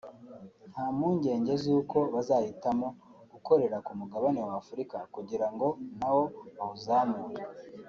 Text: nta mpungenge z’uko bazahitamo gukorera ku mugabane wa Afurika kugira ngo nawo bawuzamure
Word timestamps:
nta 0.71 0.85
mpungenge 0.95 1.53
z’uko 1.63 1.97
bazahitamo 2.13 2.87
gukorera 3.33 3.77
ku 3.85 3.91
mugabane 3.99 4.39
wa 4.47 4.53
Afurika 4.61 4.97
kugira 5.15 5.47
ngo 5.53 5.67
nawo 5.99 6.23
bawuzamure 6.57 7.41